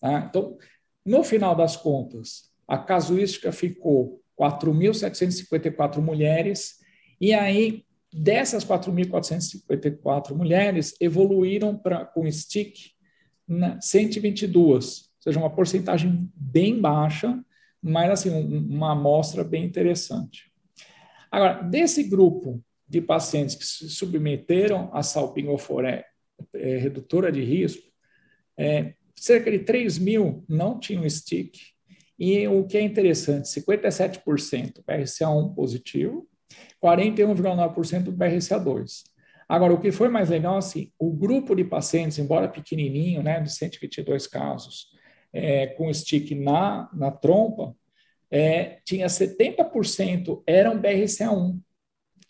Tá? 0.00 0.26
Então, 0.28 0.56
no 1.04 1.24
final 1.24 1.54
das 1.54 1.76
contas, 1.76 2.50
a 2.66 2.78
casuística 2.78 3.50
ficou 3.52 4.22
4.754 4.38 5.98
mulheres, 5.98 6.76
e 7.20 7.32
aí, 7.32 7.84
dessas 8.12 8.64
4.454 8.64 10.34
mulheres, 10.34 10.94
evoluíram 11.00 11.76
para 11.76 12.04
com 12.04 12.30
stick 12.30 12.92
122, 13.80 14.54
ou 14.54 15.02
seja, 15.20 15.38
uma 15.38 15.50
porcentagem 15.50 16.30
bem 16.34 16.80
baixa, 16.80 17.44
mas 17.80 18.10
assim, 18.10 18.30
uma 18.30 18.92
amostra 18.92 19.42
bem 19.42 19.64
interessante. 19.64 20.50
Agora, 21.30 21.62
desse 21.62 22.04
grupo 22.04 22.62
de 22.88 23.00
pacientes 23.00 23.54
que 23.54 23.64
se 23.64 23.88
submeteram 23.88 24.90
a 24.92 25.02
salpingoforé 25.02 26.04
é, 26.54 26.76
redutora 26.78 27.30
de 27.30 27.42
risco, 27.42 27.82
é, 28.58 28.94
cerca 29.16 29.50
de 29.50 29.60
3 29.60 29.98
mil 29.98 30.44
não 30.48 30.78
tinham 30.78 31.08
stick, 31.08 31.56
e 32.18 32.46
o 32.46 32.64
que 32.66 32.78
é 32.78 32.82
interessante, 32.82 33.48
57% 33.48 34.82
BRCA1 34.86 35.54
positivo, 35.54 36.28
41,9% 36.82 38.12
BRCA2. 38.12 39.02
Agora, 39.48 39.74
o 39.74 39.80
que 39.80 39.90
foi 39.90 40.08
mais 40.08 40.30
legal, 40.30 40.56
assim, 40.56 40.90
o 40.98 41.10
grupo 41.10 41.54
de 41.54 41.64
pacientes, 41.64 42.18
embora 42.18 42.48
pequenininho, 42.48 43.22
né, 43.22 43.40
de 43.40 43.52
122 43.52 44.26
casos, 44.26 44.88
é, 45.32 45.66
com 45.68 45.92
stick 45.92 46.30
na, 46.34 46.88
na 46.94 47.10
trompa, 47.10 47.74
é, 48.30 48.78
tinha 48.84 49.06
70% 49.06 50.42
eram 50.46 50.80
BRCA1 50.80 51.60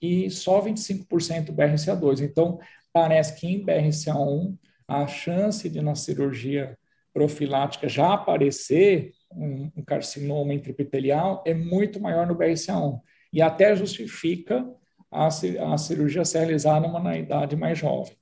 e 0.01 0.31
só 0.31 0.61
25% 0.61 1.53
BRCA2. 1.53 2.23
Então, 2.23 2.59
parece 2.93 3.41
que 3.41 3.47
em 3.47 3.65
BRCA1 3.65 4.57
a 4.87 5.07
chance 5.07 5.69
de 5.69 5.81
na 5.81 5.95
cirurgia 5.95 6.79
profilática 7.13 7.89
já 7.89 8.15
aparecer 8.15 9.13
um, 9.31 9.71
um 9.77 9.85
carcinoma 9.85 10.55
intraepitelial 10.55 11.43
é 11.47 11.55
muito 11.55 12.01
maior 12.01 12.27
no 12.27 12.37
BRCA1 12.37 13.01
e 13.33 13.41
até 13.41 13.75
justifica 13.75 14.67
a, 15.11 15.27
a 15.27 15.79
cirurgia 15.79 16.25
ser 16.25 16.41
realizada 16.41 16.87
numa 16.89 17.17
idade 17.17 17.57
mais 17.57 17.79
jovem 17.79 18.17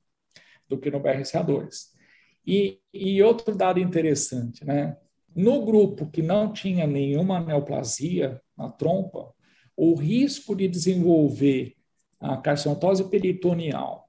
do 0.69 0.79
que 0.79 0.91
no 0.91 1.01
BRCA2. 1.01 1.91
E, 2.47 2.79
e 2.93 3.23
outro 3.23 3.55
dado 3.55 3.79
interessante, 3.79 4.65
né? 4.65 4.97
No 5.35 5.65
grupo 5.65 6.11
que 6.11 6.23
não 6.23 6.53
tinha 6.53 6.87
nenhuma 6.87 7.41
neoplasia 7.41 8.41
na 8.57 8.69
trompa, 8.69 9.33
o 9.77 9.95
risco 9.95 10.57
de 10.57 10.67
desenvolver 10.67 11.75
a 12.19 12.37
carcinose 12.37 13.09
peritoneal 13.09 14.00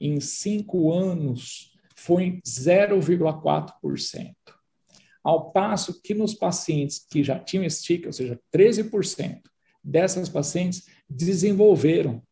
em 0.00 0.20
cinco 0.20 0.92
anos 0.92 1.72
foi 1.94 2.40
0,4%. 2.46 4.34
Ao 5.24 5.50
passo 5.50 6.00
que 6.02 6.14
nos 6.14 6.34
pacientes 6.34 7.04
que 7.10 7.24
já 7.24 7.38
tinham 7.38 7.68
stick, 7.68 8.06
ou 8.06 8.12
seja, 8.12 8.38
13% 8.54 9.40
dessas 9.82 10.28
pacientes 10.28 10.86
desenvolveram 11.08 12.22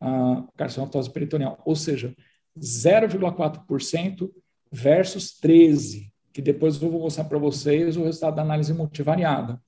a 0.00 0.44
carcinose 0.56 1.10
peritoneal, 1.10 1.60
ou 1.64 1.76
seja, 1.76 2.14
0,4% 2.58 4.30
versus 4.70 5.38
13%, 5.40 6.10
que 6.32 6.42
depois 6.42 6.80
eu 6.80 6.90
vou 6.90 7.00
mostrar 7.00 7.24
para 7.24 7.38
vocês 7.38 7.96
o 7.96 8.04
resultado 8.04 8.36
da 8.36 8.42
análise 8.42 8.72
multivariada. 8.72 9.62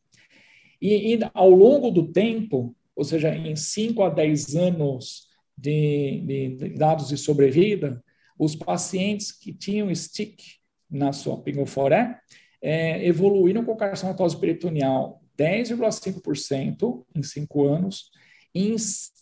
E, 0.80 1.14
e, 1.14 1.20
ao 1.34 1.50
longo 1.50 1.90
do 1.90 2.10
tempo, 2.10 2.74
ou 2.96 3.04
seja, 3.04 3.34
em 3.34 3.54
5 3.54 4.02
a 4.02 4.08
10 4.08 4.56
anos 4.56 5.28
de, 5.56 6.56
de, 6.56 6.68
dados 6.70 7.08
de 7.08 7.16
sobrevida, 7.16 8.02
os 8.38 8.56
pacientes 8.56 9.32
que 9.32 9.52
tinham 9.52 9.94
stick 9.94 10.40
na 10.90 11.12
sua 11.12 11.40
pingoforé 11.40 12.18
é, 12.61 13.06
evoluíram 13.06 13.64
com 13.64 13.76
carcinose 13.76 14.38
peritoneal 14.38 15.23
10,5% 15.38 17.04
em 17.14 17.23
5 17.23 17.66
anos, 17.66 18.11
em 18.54 18.75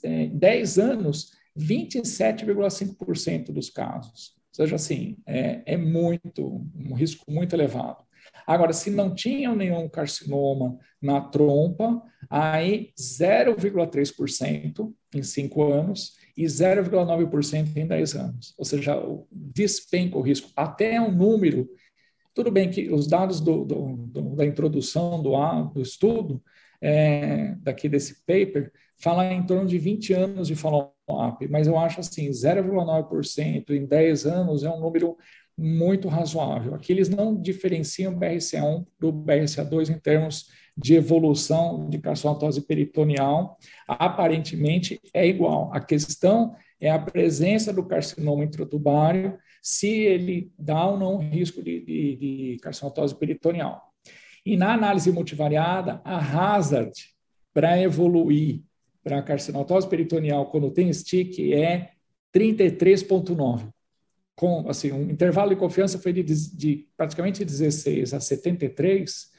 é, 0.02 0.26
10 0.26 0.78
anos, 0.78 1.32
27,5% 1.58 3.52
dos 3.52 3.68
casos. 3.70 4.34
Ou 4.50 4.54
seja, 4.54 4.76
assim, 4.76 5.16
é, 5.26 5.62
é 5.64 5.76
muito, 5.76 6.64
um 6.74 6.94
risco 6.94 7.30
muito 7.30 7.54
elevado. 7.56 8.04
Agora, 8.46 8.72
se 8.72 8.90
não 8.90 9.14
tinham 9.14 9.54
nenhum 9.54 9.88
carcinoma 9.88 10.78
na 11.00 11.20
trompa, 11.20 12.02
aí 12.28 12.92
0,3% 12.98 14.92
em 15.14 15.22
5 15.22 15.72
anos 15.72 16.16
e 16.36 16.44
0,9% 16.44 17.76
em 17.76 17.86
10 17.86 18.14
anos. 18.14 18.54
Ou 18.58 18.64
seja, 18.64 18.96
despenca 19.30 20.16
o 20.18 20.22
risco. 20.22 20.50
Até 20.56 21.00
um 21.00 21.12
número, 21.12 21.68
tudo 22.34 22.50
bem 22.50 22.70
que 22.70 22.90
os 22.90 23.06
dados 23.06 23.40
do, 23.40 23.64
do, 23.64 23.96
do, 23.96 24.36
da 24.36 24.46
introdução 24.46 25.22
do, 25.22 25.32
do 25.72 25.82
estudo, 25.82 26.42
é, 26.80 27.54
daqui 27.60 27.88
desse 27.88 28.24
paper, 28.24 28.72
fala 28.98 29.32
em 29.32 29.42
torno 29.44 29.66
de 29.66 29.78
20 29.78 30.12
anos 30.12 30.48
de 30.48 30.54
follow-up, 30.54 31.48
mas 31.48 31.66
eu 31.66 31.76
acho 31.76 32.00
assim, 32.00 32.30
0,9% 32.30 33.70
em 33.70 33.84
10 33.84 34.26
anos 34.26 34.62
é 34.62 34.70
um 34.70 34.80
número 34.80 35.16
muito 35.56 36.08
razoável. 36.08 36.74
Aqui 36.74 36.92
eles 36.92 37.08
não 37.08 37.40
diferenciam 37.40 38.18
BRCA1 38.18 38.86
do 38.98 39.12
BRCA2 39.12 39.90
em 39.90 39.98
termos 39.98 40.50
de 40.76 40.94
evolução 40.94 41.88
de 41.88 41.98
carcinose 41.98 42.60
peritoneal, 42.62 43.58
aparentemente 43.86 45.00
é 45.12 45.26
igual. 45.26 45.70
A 45.72 45.80
questão 45.80 46.54
é 46.80 46.90
a 46.90 46.98
presença 46.98 47.72
do 47.72 47.84
carcinoma 47.84 48.44
introtubário, 48.44 49.38
se 49.62 49.88
ele 49.88 50.50
dá 50.58 50.86
ou 50.86 50.98
não 50.98 51.18
risco 51.18 51.62
de, 51.62 51.80
de, 51.80 52.16
de 52.16 52.56
carcinose 52.62 53.14
peritoneal. 53.14 53.92
E 54.44 54.56
na 54.56 54.72
análise 54.72 55.12
multivariada, 55.12 56.00
a 56.04 56.18
hazard 56.18 56.92
para 57.54 57.80
evoluir 57.80 58.62
para 59.04 59.18
a 59.18 59.22
carcinose 59.22 59.88
peritoneal 59.88 60.46
quando 60.50 60.70
tem 60.70 60.92
stick 60.92 61.38
é 61.52 61.90
33,9. 62.34 63.68
Com, 64.34 64.68
assim, 64.68 64.90
um 64.90 65.10
intervalo 65.10 65.50
de 65.50 65.56
confiança 65.56 65.98
foi 65.98 66.12
de, 66.12 66.22
de 66.22 66.88
praticamente 66.96 67.44
16 67.44 68.14
a 68.14 68.20
73, 68.20 69.31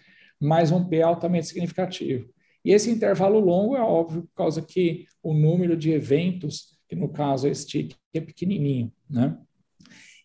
mas 0.43 0.71
um 0.71 0.83
P 0.83 1.01
altamente 1.01 1.47
significativo. 1.47 2.29
E 2.63 2.71
esse 2.71 2.89
intervalo 2.89 3.39
longo 3.39 3.75
é 3.75 3.81
óbvio 3.81 4.23
por 4.23 4.33
causa 4.35 4.61
que 4.61 5.05
o 5.21 5.33
número 5.33 5.75
de 5.75 5.91
eventos, 5.91 6.77
que 6.87 6.95
no 6.95 7.09
caso 7.09 7.47
é 7.47 7.53
stick, 7.53 7.95
é 8.13 8.21
pequenininho, 8.21 8.91
né? 9.09 9.37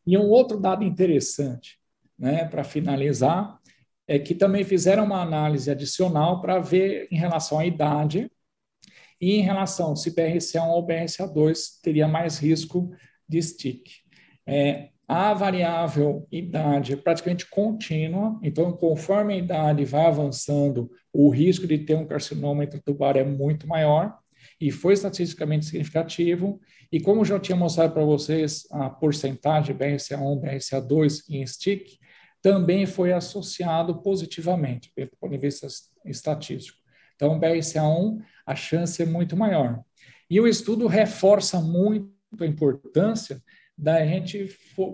E 0.06 0.16
um 0.16 0.28
outro 0.28 0.58
dado 0.58 0.84
interessante, 0.84 1.78
né, 2.18 2.44
para 2.44 2.64
finalizar, 2.64 3.58
é 4.06 4.18
que 4.18 4.34
também 4.34 4.64
fizeram 4.64 5.04
uma 5.04 5.20
análise 5.20 5.70
adicional 5.70 6.40
para 6.40 6.58
ver 6.58 7.08
em 7.10 7.16
relação 7.16 7.58
à 7.58 7.66
idade 7.66 8.30
e 9.20 9.34
em 9.34 9.42
relação 9.42 9.94
se 9.94 10.14
BRCA1 10.14 10.68
ou 10.68 10.86
BRCA2 10.86 11.80
teria 11.82 12.08
mais 12.08 12.38
risco 12.38 12.90
de 13.28 13.42
stick. 13.42 13.86
É, 14.46 14.88
a 15.08 15.32
variável 15.32 16.28
idade 16.30 16.92
é 16.92 16.96
praticamente 16.96 17.48
contínua, 17.48 18.38
então, 18.42 18.70
conforme 18.72 19.32
a 19.32 19.38
idade 19.38 19.82
vai 19.86 20.04
avançando, 20.04 20.90
o 21.10 21.30
risco 21.30 21.66
de 21.66 21.78
ter 21.78 21.96
um 21.96 22.06
carcinoma 22.06 22.62
intratubar 22.62 23.16
é 23.16 23.24
muito 23.24 23.66
maior, 23.66 24.18
e 24.60 24.70
foi 24.70 24.92
estatisticamente 24.92 25.64
significativo. 25.66 26.60
E 26.92 27.00
como 27.00 27.24
já 27.24 27.38
tinha 27.38 27.56
mostrado 27.56 27.94
para 27.94 28.04
vocês, 28.04 28.66
a 28.70 28.90
porcentagem 28.90 29.74
BRCA1, 29.74 30.40
BRCA2 30.40 31.22
em 31.30 31.46
stick 31.46 31.98
também 32.42 32.86
foi 32.86 33.12
associado 33.12 34.02
positivamente, 34.02 34.92
do 34.96 35.16
ponto 35.18 35.32
de 35.32 35.38
vista 35.38 35.66
estatístico. 36.04 36.78
Então, 37.14 37.38
BRCA1, 37.40 38.18
a 38.46 38.54
chance 38.54 39.02
é 39.02 39.06
muito 39.06 39.36
maior. 39.36 39.80
E 40.30 40.40
o 40.40 40.46
estudo 40.46 40.86
reforça 40.86 41.60
muito 41.60 42.12
a 42.40 42.46
importância 42.46 43.42
da 43.78 44.04
gente 44.04 44.48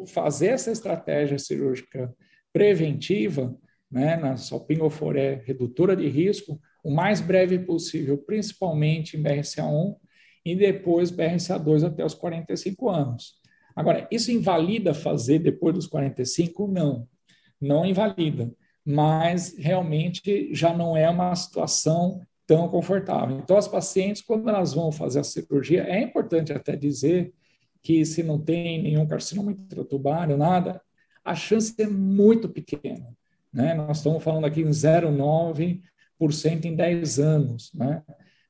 fazer 0.08 0.48
essa 0.48 0.70
estratégia 0.70 1.38
cirúrgica 1.38 2.14
preventiva, 2.52 3.56
né, 3.90 4.16
na 4.16 4.36
salpingoforé 4.36 5.42
redutora 5.44 5.96
de 5.96 6.06
risco, 6.06 6.60
o 6.84 6.90
mais 6.90 7.20
breve 7.20 7.58
possível, 7.58 8.18
principalmente 8.18 9.16
em 9.16 9.22
BRCA1 9.22 9.96
e 10.44 10.54
depois 10.54 11.10
BRCA2 11.10 11.86
até 11.86 12.04
os 12.04 12.14
45 12.14 12.90
anos. 12.90 13.34
Agora, 13.74 14.06
isso 14.10 14.30
invalida 14.30 14.92
fazer 14.92 15.38
depois 15.38 15.74
dos 15.74 15.86
45? 15.86 16.68
Não 16.68 17.08
não 17.64 17.84
invalida, 17.84 18.52
mas 18.84 19.56
realmente 19.56 20.52
já 20.52 20.76
não 20.76 20.96
é 20.96 21.08
uma 21.08 21.34
situação 21.34 22.20
tão 22.46 22.68
confortável. 22.68 23.38
Então, 23.38 23.56
as 23.56 23.66
pacientes, 23.66 24.20
quando 24.20 24.48
elas 24.48 24.74
vão 24.74 24.92
fazer 24.92 25.20
a 25.20 25.24
cirurgia, 25.24 25.84
é 25.84 26.02
importante 26.02 26.52
até 26.52 26.76
dizer 26.76 27.32
que 27.84 28.04
se 28.06 28.22
não 28.22 28.40
tem 28.40 28.82
nenhum 28.82 29.06
carcinoma 29.06 29.52
intraturário, 29.52 30.38
nada, 30.38 30.80
a 31.22 31.34
chance 31.34 31.74
é 31.78 31.86
muito 31.86 32.48
pequena. 32.48 33.14
Né? 33.52 33.74
Nós 33.74 33.98
estamos 33.98 34.24
falando 34.24 34.46
aqui 34.46 34.62
em 34.62 34.70
0,9% 34.70 36.64
em 36.64 36.74
10 36.74 37.18
anos. 37.20 37.70
Né? 37.74 38.02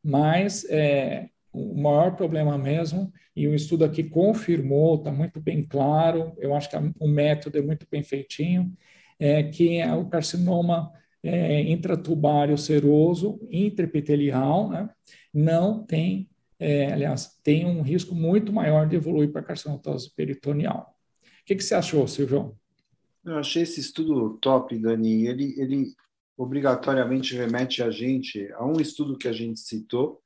Mas 0.02 0.64
é, 0.70 1.28
o 1.52 1.74
maior 1.74 2.14
problema 2.14 2.56
mesmo, 2.56 3.12
e 3.34 3.48
o 3.48 3.54
estudo 3.54 3.84
aqui 3.84 4.04
confirmou, 4.04 4.94
está 4.94 5.10
muito 5.10 5.40
bem 5.40 5.64
claro, 5.64 6.32
eu 6.38 6.54
acho 6.54 6.70
que 6.70 6.76
o 7.00 7.08
método 7.08 7.58
é 7.58 7.62
muito 7.62 7.86
bem 7.90 8.04
feitinho, 8.04 8.72
é, 9.18 9.42
que 9.42 9.78
é 9.78 9.92
o 9.92 10.06
carcinoma 10.06 10.92
é, 11.24 11.60
intratubário 11.62 12.56
seroso 12.56 13.40
intraepitelial, 13.50 14.70
né, 14.70 14.88
não 15.32 15.82
tem, 15.84 16.28
é, 16.58 16.92
aliás, 16.92 17.38
tem 17.42 17.66
um 17.66 17.82
risco 17.82 18.14
muito 18.14 18.52
maior 18.52 18.88
de 18.88 18.96
evoluir 18.96 19.32
para 19.32 19.42
carcinose 19.42 20.12
peritoneal. 20.14 20.94
O 21.22 21.44
que, 21.44 21.56
que 21.56 21.64
você 21.64 21.74
achou, 21.74 22.06
Silvio? 22.06 22.56
Eu 23.24 23.38
achei 23.38 23.62
esse 23.62 23.80
estudo 23.80 24.38
top, 24.38 24.78
Dani. 24.78 25.26
Ele, 25.26 25.54
ele 25.58 25.94
obrigatoriamente 26.36 27.36
remete 27.36 27.82
a 27.82 27.90
gente 27.90 28.50
a 28.52 28.64
um 28.64 28.80
estudo 28.80 29.16
que 29.16 29.28
a 29.28 29.32
gente 29.32 29.60
citou, 29.60 30.20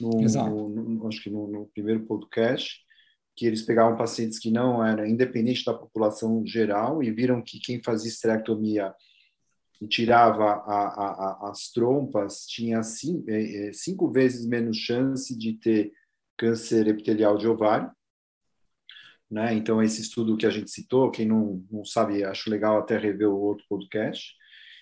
no, 0.00 0.10
no, 0.10 0.68
no 0.68 1.08
acho 1.08 1.22
que 1.22 1.30
no, 1.30 1.46
no 1.46 1.66
primeiro 1.66 2.04
podcast, 2.04 2.80
que 3.36 3.46
eles 3.46 3.62
pegavam 3.62 3.96
pacientes 3.96 4.38
que 4.38 4.50
não 4.50 4.84
eram 4.84 5.06
independente 5.06 5.64
da 5.64 5.74
população 5.74 6.44
geral 6.46 7.02
e 7.02 7.10
viram 7.10 7.42
que 7.42 7.58
quem 7.58 7.82
fazia 7.82 8.10
esterectomia 8.10 8.94
tirava 9.88 10.44
a, 10.44 11.46
a, 11.46 11.50
as 11.50 11.70
trompas 11.70 12.46
tinha 12.46 12.82
cinco, 12.82 13.28
é, 13.28 13.68
é, 13.68 13.72
cinco, 13.72 14.10
vezes 14.10 14.46
menos 14.46 14.76
chance 14.76 15.36
de 15.36 15.54
ter 15.54 15.92
câncer 16.36 16.86
epitelial 16.88 17.36
de 17.36 17.48
ovário. 17.48 17.90
Né? 19.30 19.54
Então, 19.54 19.82
esse 19.82 20.02
estudo 20.02 20.36
que 20.36 20.46
a 20.46 20.50
gente 20.50 20.70
citou, 20.70 21.10
quem 21.10 21.26
não, 21.26 21.64
não 21.70 21.84
sabe, 21.84 22.22
acho 22.22 22.50
legal 22.50 22.78
até 22.78 22.98
rever 22.98 23.28
o 23.28 23.40
outro 23.40 23.64
podcast. 23.68 24.34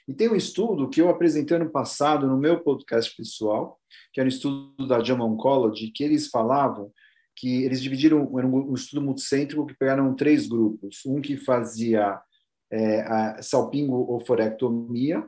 E 0.09 0.15
tem 0.15 0.29
um 0.29 0.35
estudo 0.35 0.89
que 0.89 1.01
eu 1.01 1.09
apresentei 1.09 1.57
ano 1.57 1.71
passado 1.71 2.27
no 2.27 2.37
meu 2.37 2.61
podcast 2.61 3.15
pessoal, 3.17 3.79
que 4.13 4.21
era 4.21 4.27
um 4.27 4.29
estudo 4.29 4.89
da 4.89 5.03
JAMA 5.03 5.25
Oncology, 5.25 5.93
que 5.93 6.03
eles 6.03 6.29
falavam 6.29 6.93
que 7.41 7.65
eles 7.65 7.81
dividiram 7.81 8.39
era 8.39 8.47
um, 8.47 8.75
estudo 8.75 9.01
multicêntrico 9.01 9.67
que 9.67 9.77
pegaram 9.77 10.15
três 10.15 10.47
grupos, 10.47 11.01
um 11.07 11.23
que 11.23 11.39
fazia 11.39 12.21
é, 12.71 13.01
a 13.03 13.43
salpingo-oforectomia 13.43 15.25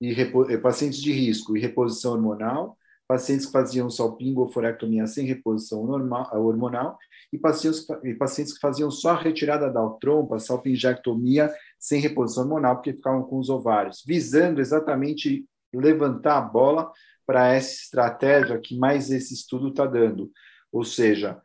e 0.00 0.58
pacientes 0.58 1.00
de 1.00 1.12
risco 1.12 1.56
e 1.56 1.60
reposição 1.60 2.12
hormonal, 2.12 2.78
pacientes 3.06 3.46
que 3.46 3.52
faziam 3.52 3.90
salpingo-oforectomia 3.90 5.06
sem 5.06 5.26
reposição 5.26 5.84
normal, 5.84 6.30
hormonal 6.34 6.98
e 7.32 7.38
pacientes, 7.38 7.86
e 8.04 8.14
pacientes 8.14 8.52
que 8.52 8.60
faziam 8.60 8.90
só 8.90 9.10
a 9.10 9.20
retirada 9.20 9.70
da 9.70 9.86
trompa, 10.00 10.38
salpingectomia 10.38 11.52
sem 11.78 12.00
reposição 12.00 12.44
hormonal, 12.44 12.76
porque 12.76 12.92
ficavam 12.92 13.22
com 13.22 13.38
os 13.38 13.48
ovários, 13.48 14.02
visando 14.06 14.60
exatamente 14.60 15.44
levantar 15.72 16.38
a 16.38 16.42
bola 16.42 16.92
para 17.26 17.52
essa 17.52 17.72
estratégia 17.72 18.58
que 18.58 18.76
mais 18.76 19.10
esse 19.10 19.34
estudo 19.34 19.68
está 19.68 19.84
dando. 19.84 20.30
Ou 20.72 20.84
seja, 20.84 21.40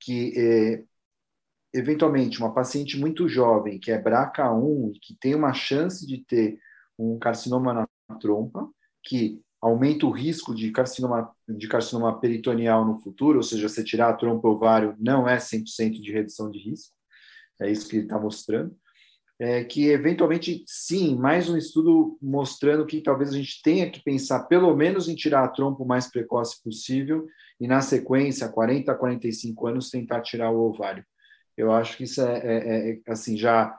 que 0.00 0.32
é, 0.36 0.84
eventualmente 1.72 2.38
uma 2.38 2.52
paciente 2.52 2.98
muito 2.98 3.28
jovem 3.28 3.78
que 3.78 3.90
é 3.90 4.02
BRCA1 4.02 4.92
e 4.94 4.98
que 4.98 5.16
tem 5.20 5.34
uma 5.34 5.52
chance 5.52 6.06
de 6.06 6.24
ter 6.24 6.58
um 6.98 7.18
carcinoma 7.18 7.72
na 7.72 8.16
trompa, 8.18 8.68
que 9.02 9.40
aumenta 9.60 10.06
o 10.06 10.10
risco 10.10 10.54
de 10.54 10.70
carcinoma, 10.70 11.30
de 11.48 11.68
carcinoma 11.68 12.18
peritoneal 12.18 12.84
no 12.84 12.98
futuro, 13.00 13.38
ou 13.38 13.42
seja, 13.42 13.68
você 13.68 13.84
tirar 13.84 14.10
a 14.10 14.16
trompa 14.16 14.48
ovário 14.48 14.96
não 14.98 15.28
é 15.28 15.36
100% 15.36 16.00
de 16.00 16.12
redução 16.12 16.50
de 16.50 16.58
risco, 16.58 16.94
é 17.60 17.70
isso 17.70 17.88
que 17.88 17.96
ele 17.96 18.04
está 18.04 18.18
mostrando, 18.18 18.74
é 19.38 19.64
que 19.64 19.88
eventualmente, 19.88 20.62
sim, 20.66 21.16
mais 21.16 21.48
um 21.48 21.56
estudo 21.56 22.18
mostrando 22.20 22.84
que 22.84 23.00
talvez 23.00 23.30
a 23.30 23.36
gente 23.36 23.62
tenha 23.62 23.90
que 23.90 24.02
pensar 24.02 24.44
pelo 24.44 24.74
menos 24.76 25.08
em 25.08 25.14
tirar 25.14 25.44
a 25.44 25.48
trompa 25.48 25.82
o 25.82 25.86
mais 25.86 26.10
precoce 26.10 26.62
possível 26.62 27.26
e, 27.58 27.66
na 27.66 27.80
sequência, 27.80 28.48
40 28.50 28.92
a 28.92 28.94
45 28.94 29.66
anos, 29.66 29.90
tentar 29.90 30.20
tirar 30.20 30.50
o 30.50 30.60
ovário. 30.60 31.04
Eu 31.60 31.72
acho 31.72 31.96
que 31.96 32.04
isso 32.04 32.22
é, 32.22 32.38
é, 32.38 32.90
é 32.92 32.98
assim, 33.08 33.36
já. 33.36 33.78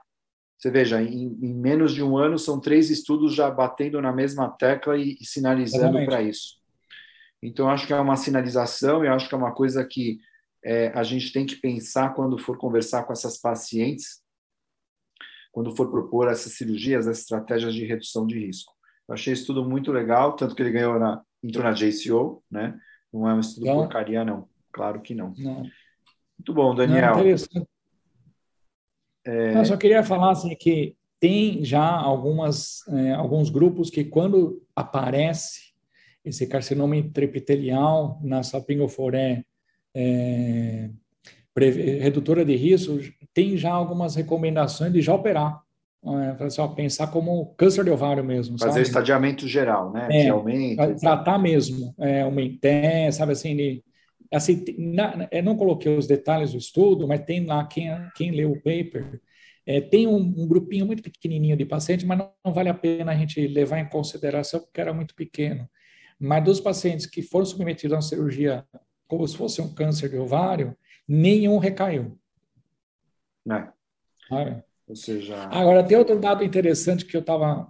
Você 0.56 0.70
veja, 0.70 1.02
em, 1.02 1.36
em, 1.42 1.54
menos 1.54 1.92
de 1.92 2.02
um 2.02 2.16
ano, 2.16 2.38
são 2.38 2.60
três 2.60 2.88
estudos 2.88 3.34
já 3.34 3.50
batendo 3.50 4.00
na 4.00 4.12
mesma 4.12 4.48
tecla 4.48 4.96
e, 4.96 5.16
e 5.20 5.24
sinalizando 5.24 6.04
para 6.04 6.22
isso. 6.22 6.56
Então, 7.42 7.68
acho 7.68 7.84
que 7.84 7.92
é 7.92 7.98
uma 7.98 8.14
sinalização, 8.14 9.04
e 9.04 9.08
acho 9.08 9.28
que 9.28 9.34
é 9.34 9.38
uma 9.38 9.52
coisa 9.52 9.84
que 9.84 10.20
é, 10.64 10.92
a 10.94 11.02
gente 11.02 11.32
tem 11.32 11.44
que 11.44 11.56
pensar 11.56 12.14
quando 12.14 12.38
for 12.38 12.56
conversar 12.56 13.02
com 13.02 13.12
essas 13.12 13.36
pacientes, 13.36 14.22
quando 15.50 15.74
for 15.74 15.90
propor 15.90 16.28
essas 16.28 16.52
cirurgias, 16.52 17.08
essas 17.08 17.22
estratégias 17.22 17.74
de 17.74 17.84
redução 17.84 18.24
de 18.24 18.38
risco. 18.38 18.72
Eu 19.08 19.14
achei 19.14 19.32
isso 19.32 19.46
tudo 19.46 19.68
muito 19.68 19.90
legal, 19.90 20.36
tanto 20.36 20.54
que 20.54 20.62
ele 20.62 20.70
ganhou 20.70 20.96
na, 21.00 21.20
entrou 21.42 21.64
na 21.64 21.72
JCO, 21.72 22.44
né? 22.48 22.78
Não 23.12 23.28
é 23.28 23.34
um 23.34 23.40
estudo 23.40 23.66
então, 23.66 23.78
porcaria, 23.78 24.24
não. 24.24 24.48
Claro 24.70 25.02
que 25.02 25.12
não. 25.12 25.34
não. 25.36 25.68
Muito 26.38 26.54
bom, 26.54 26.72
Daniel. 26.72 27.16
Não. 27.16 27.66
É... 29.24 29.56
Eu 29.56 29.64
só 29.64 29.76
queria 29.76 30.02
falar 30.02 30.32
assim, 30.32 30.54
que 30.54 30.94
tem 31.20 31.64
já 31.64 31.88
algumas, 31.88 32.86
é, 32.88 33.12
alguns 33.12 33.48
grupos 33.48 33.90
que, 33.90 34.04
quando 34.04 34.60
aparece 34.74 35.72
esse 36.24 36.48
carcinoma 36.48 36.96
intraepitelial 36.96 38.18
na 38.22 38.42
sapingoforé 38.42 39.44
é, 39.94 40.90
redutora 42.00 42.44
de 42.44 42.56
risco, 42.56 42.98
tem 43.32 43.56
já 43.56 43.70
algumas 43.70 44.16
recomendações 44.16 44.92
de 44.92 45.00
já 45.00 45.14
operar. 45.14 45.60
é, 46.40 46.50
só 46.50 46.66
pensar 46.66 47.06
como 47.08 47.54
câncer 47.56 47.84
de 47.84 47.90
ovário 47.90 48.24
mesmo. 48.24 48.58
Fazer 48.58 48.72
sabe? 48.72 48.82
estadiamento 48.82 49.46
geral, 49.46 49.92
né? 49.92 50.08
É, 50.10 50.22
que 50.24 50.28
aumenta. 50.28 50.94
Tratar 50.94 51.38
mesmo, 51.38 51.94
é, 52.00 52.22
aumentar, 52.22 53.12
sabe 53.12 53.32
assim, 53.32 53.54
de, 53.54 53.84
assim 54.32 54.64
na, 54.78 55.28
eu 55.30 55.42
não 55.42 55.56
coloquei 55.56 55.96
os 55.96 56.06
detalhes 56.06 56.52
do 56.52 56.58
estudo, 56.58 57.06
mas 57.06 57.24
tem 57.24 57.44
lá 57.44 57.64
quem, 57.66 57.90
quem 58.14 58.30
leu 58.30 58.52
o 58.52 58.56
paper, 58.56 59.20
é, 59.64 59.80
tem 59.80 60.06
um, 60.06 60.16
um, 60.16 60.46
grupinho 60.46 60.86
muito 60.86 61.02
pequenininho 61.02 61.56
de 61.56 61.64
pacientes, 61.64 62.04
mas 62.04 62.18
não, 62.18 62.32
não, 62.44 62.52
vale 62.52 62.68
a 62.68 62.74
pena 62.74 63.12
a 63.12 63.16
gente 63.16 63.46
levar 63.46 63.78
em 63.78 63.88
consideração 63.88 64.60
porque 64.60 64.80
era 64.80 64.92
muito 64.92 65.14
pequeno. 65.14 65.68
Mas 66.18 66.44
dos 66.44 66.60
pacientes 66.60 67.06
que 67.06 67.22
foram 67.22 67.46
submetidos 67.46 67.92
a 67.92 67.96
uma 67.96 68.02
cirurgia 68.02 68.66
como 69.06 69.26
se 69.28 69.36
fosse 69.36 69.60
um 69.60 69.72
câncer 69.72 70.08
de 70.08 70.16
ovário, 70.16 70.76
nenhum 71.06 71.58
recaiu. 71.58 72.18
É. 74.32 74.62
Ou 74.88 74.96
seja. 74.96 75.36
Agora, 75.48 75.84
tem 75.84 75.98
outro 75.98 76.18
dado 76.18 76.42
interessante 76.42 77.04
que 77.04 77.16
eu 77.16 77.20
estava 77.20 77.68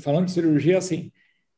falando 0.00 0.26
de 0.26 0.32
cirurgia, 0.32 0.78
assim, 0.78 1.10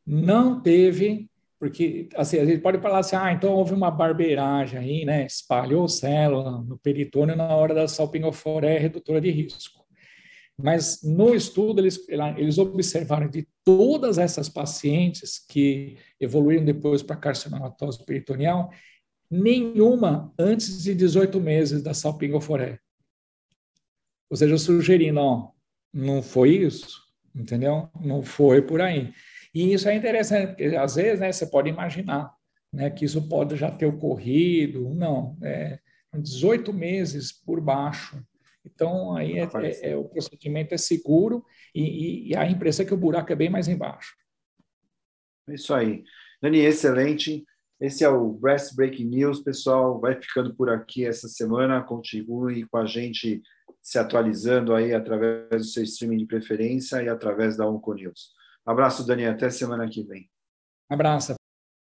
não 0.07 0.61
teve, 0.61 1.29
porque 1.59 2.09
assim, 2.15 2.39
a 2.39 2.45
gente 2.45 2.61
pode 2.61 2.79
falar 2.79 3.01
assim, 3.01 3.17
ah, 3.17 3.33
então 3.33 3.53
houve 3.53 3.75
uma 3.75 3.91
barbeiragem 3.91 4.79
aí, 4.79 5.05
né? 5.05 5.27
Espalhou 5.27 5.89
célula 5.89 6.63
no 6.63 6.79
peritônio 6.79 7.37
na 7.37 7.55
hora 7.55 7.75
da 7.75 7.89
salpingoforé 7.89 8.79
redutora 8.79 9.21
de 9.21 9.31
risco. 9.31 9.85
Mas 10.61 11.03
no 11.05 11.35
estudo, 11.35 11.81
eles, 11.81 12.01
eles 12.37 12.59
observaram 12.59 13.29
de 13.29 13.47
todas 13.65 14.19
essas 14.19 14.49
pacientes 14.49 15.39
que 15.39 15.97
evoluíram 16.19 16.65
depois 16.65 17.01
para 17.01 17.15
carcinomatose 17.17 18.05
peritoneal, 18.05 18.73
nenhuma 19.31 20.33
antes 20.37 20.83
de 20.83 20.95
18 20.95 21.41
meses 21.41 21.83
da 21.83 21.95
salpingoforé. 21.95 22.81
Ou 24.29 24.37
seja, 24.37 24.59
sugerindo, 24.59 25.21
ó, 25.21 25.51
não 25.93 26.23
foi 26.23 26.51
isso, 26.57 27.03
entendeu? 27.35 27.89
Não 28.01 28.23
foi 28.23 28.61
por 28.61 28.81
aí. 28.81 29.13
E 29.55 29.73
isso 29.73 29.89
é 29.89 29.95
interessante, 29.95 30.49
porque 30.49 30.77
às 30.77 30.97
vezes 30.97 31.21
né, 31.21 31.33
você 31.33 31.47
pode 31.47 31.69
imaginar 31.69 32.33
né, 32.73 32.91
que 32.91 33.05
isso 33.05 33.29
pode 33.29 33.57
já 33.57 33.71
ter 33.71 33.87
ocorrido. 33.87 34.95
Não, 34.95 35.37
é 35.43 35.79
18 36.15 36.73
meses 36.73 37.33
por 37.33 37.61
baixo. 37.61 38.23
Então, 38.65 39.17
aí 39.17 39.39
é, 39.39 39.45
é, 39.45 39.91
é, 39.91 39.97
o 39.97 40.05
procedimento 40.05 40.75
é 40.75 40.79
seguro 40.79 41.45
e, 41.75 42.31
e, 42.31 42.37
a 42.37 42.49
impressão 42.49 42.85
é 42.85 42.87
que 42.87 42.95
o 42.95 42.99
buraco 42.99 43.33
é 43.33 43.37
bem 43.37 43.49
mais 43.49 43.69
embaixo. 43.69 44.15
É 45.49 45.55
isso 45.55 45.73
aí. 45.73 46.05
Dani, 46.43 46.59
excelente. 46.59 47.45
Esse 47.81 48.05
é 48.05 48.09
o 48.09 48.33
Breast 48.33 48.75
Breaking 48.75 49.07
News, 49.07 49.41
pessoal. 49.41 50.01
Vai 50.01 50.21
ficando 50.21 50.55
por 50.55 50.69
aqui 50.69 51.07
essa 51.07 51.29
semana. 51.29 51.83
Continue 51.83 52.67
com 52.67 52.77
a 52.77 52.87
gente 52.87 53.41
se 53.81 53.99
atualizando 53.99 54.75
aí 54.75 54.93
através 54.93 55.49
do 55.49 55.65
seu 55.65 55.83
streaming 55.85 56.19
de 56.19 56.27
preferência 56.27 57.03
e 57.03 57.09
através 57.09 57.57
da 57.57 57.67
Onco 57.67 57.95
News. 57.95 58.33
Um 58.35 58.38
abraço, 58.71 59.07
Dani. 59.07 59.27
Até 59.27 59.51
semana 59.51 59.89
que 59.89 60.03
vem. 60.03 60.29
Abraço. 60.91 61.38